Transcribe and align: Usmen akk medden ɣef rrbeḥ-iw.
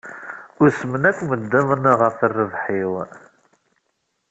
Usmen 0.63 1.03
akk 1.09 1.19
medden 1.29 1.79
ɣef 2.01 2.17
rrbeḥ-iw. 2.31 2.93